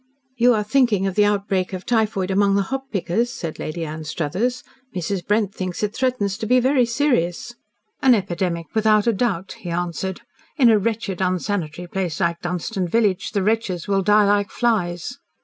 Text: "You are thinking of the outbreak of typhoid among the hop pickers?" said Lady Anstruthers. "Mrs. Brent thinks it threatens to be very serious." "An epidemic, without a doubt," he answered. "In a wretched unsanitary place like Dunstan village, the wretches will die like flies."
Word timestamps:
"You 0.35 0.55
are 0.55 0.63
thinking 0.63 1.05
of 1.05 1.13
the 1.13 1.25
outbreak 1.25 1.73
of 1.73 1.85
typhoid 1.85 2.31
among 2.31 2.55
the 2.55 2.63
hop 2.73 2.89
pickers?" 2.91 3.29
said 3.31 3.59
Lady 3.59 3.85
Anstruthers. 3.85 4.63
"Mrs. 4.95 5.23
Brent 5.23 5.53
thinks 5.53 5.83
it 5.83 5.93
threatens 5.95 6.39
to 6.39 6.47
be 6.47 6.59
very 6.59 6.87
serious." 6.87 7.53
"An 8.01 8.15
epidemic, 8.15 8.65
without 8.73 9.05
a 9.05 9.13
doubt," 9.13 9.51
he 9.59 9.69
answered. 9.69 10.21
"In 10.57 10.71
a 10.71 10.79
wretched 10.79 11.21
unsanitary 11.21 11.87
place 11.87 12.19
like 12.19 12.41
Dunstan 12.41 12.87
village, 12.87 13.33
the 13.33 13.43
wretches 13.43 13.87
will 13.87 14.01
die 14.01 14.25
like 14.25 14.49
flies." 14.49 15.19